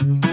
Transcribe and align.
Flying 0.00 0.29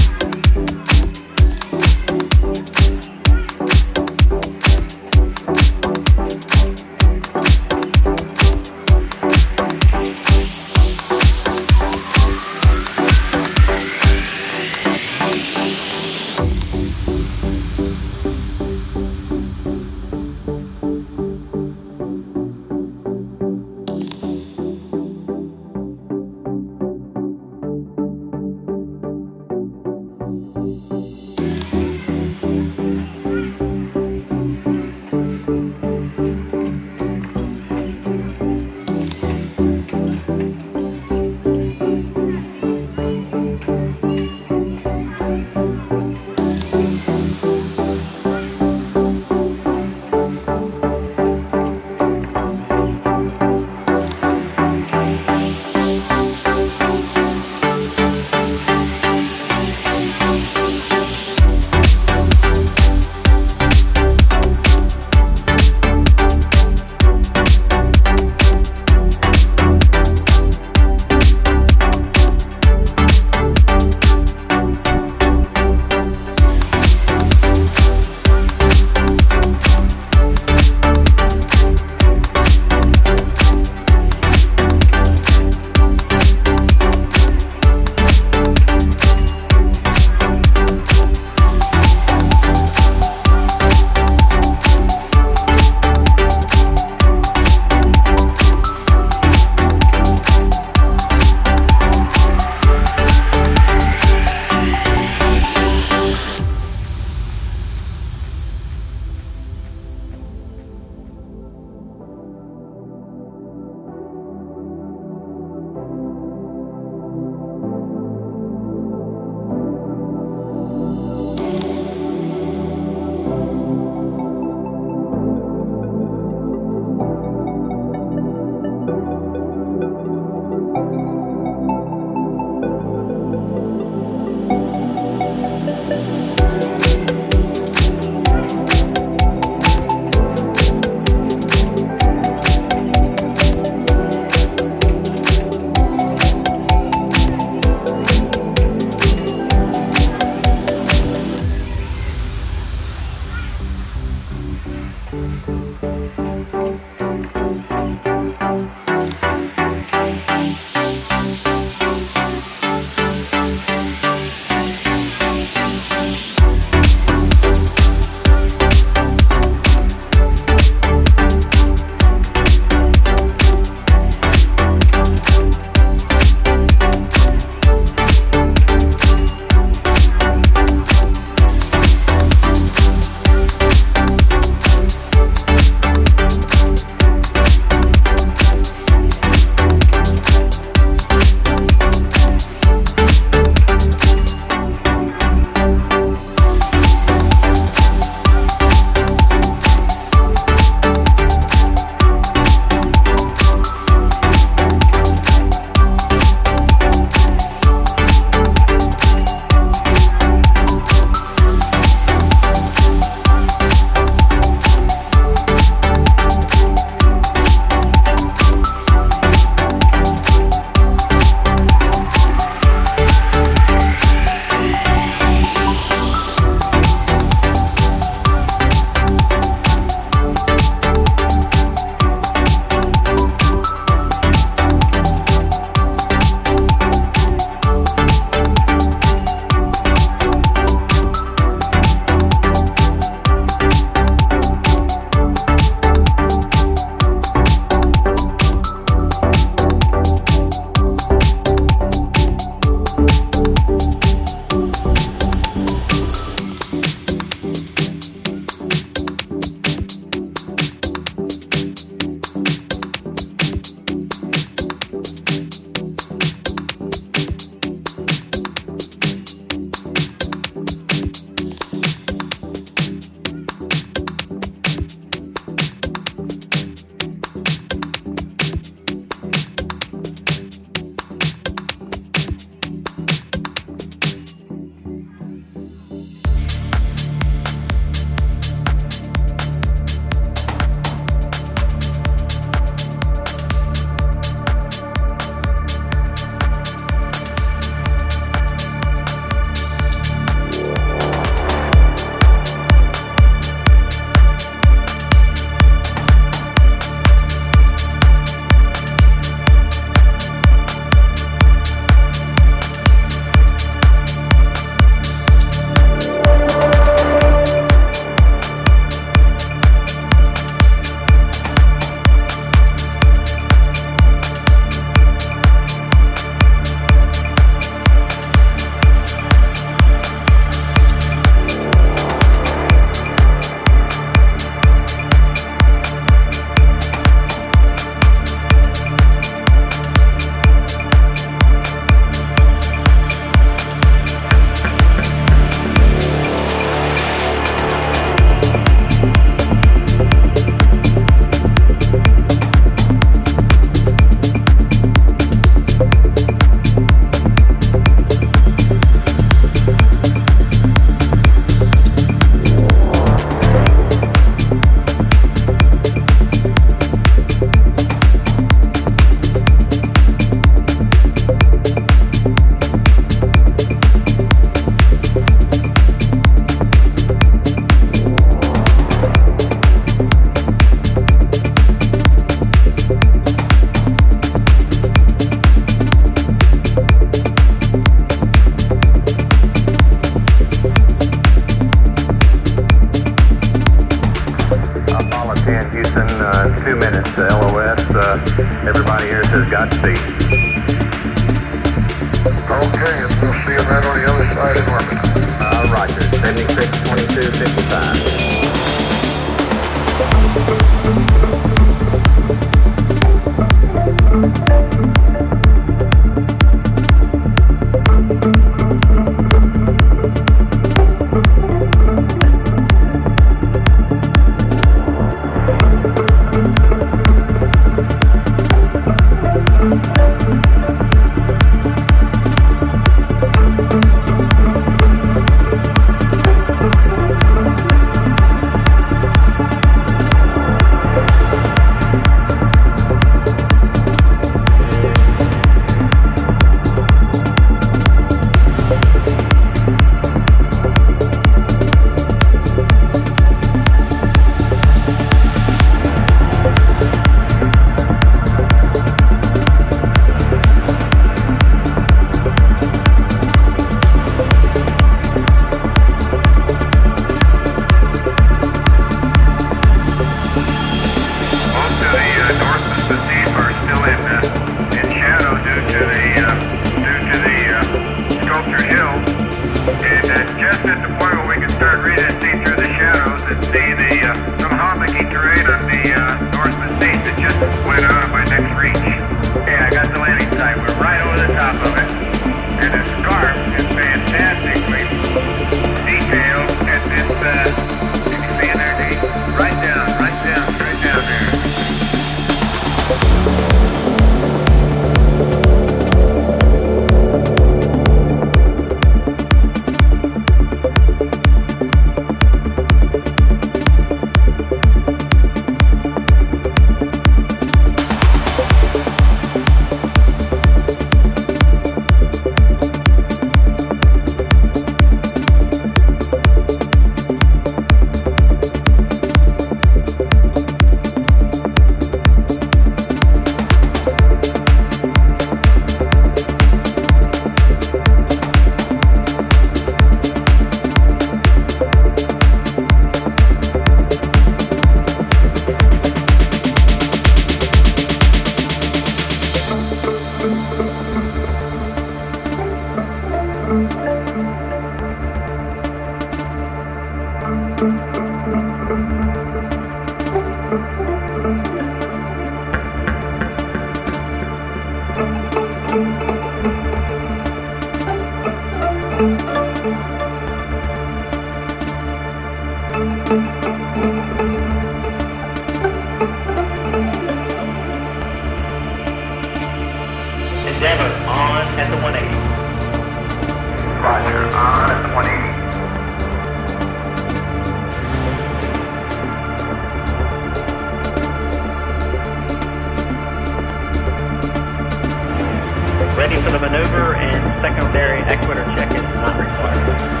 ready 595.97 596.15
for 596.23 596.31
the 596.31 596.39
maneuver 596.39 596.95
and 596.95 597.41
secondary 597.41 597.99
equator 598.03 598.45
check 598.55 598.73
is 598.73 598.81
not 598.81 599.19
required. 599.19 600.00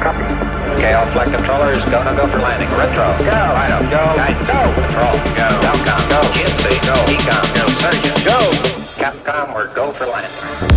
Copy. 0.00 0.24
Okay, 0.80 0.94
all 0.94 1.10
flight 1.12 1.28
controllers, 1.28 1.84
go, 1.90 2.02
no, 2.02 2.16
go 2.16 2.26
for 2.26 2.38
landing. 2.38 2.70
Retro. 2.70 3.12
Go. 3.20 3.36
Fido. 3.52 3.80
Go. 3.90 4.16
Guidance. 4.16 4.46
Go. 4.48 4.60
Control. 4.80 5.12
Go. 5.36 5.48
Outcom. 5.68 6.02
Go. 6.08 6.20
GNC. 6.32 6.64
Go. 6.88 6.96
EECOM. 7.12 7.44
Go. 7.54 7.64
Surgeon. 7.84 8.16
Go. 8.24 8.38
Capcom, 8.96 9.54
we're 9.54 9.74
go 9.74 9.92
for 9.92 10.06
landing. 10.06 10.69